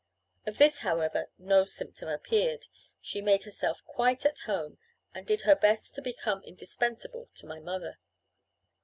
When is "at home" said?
4.25-4.79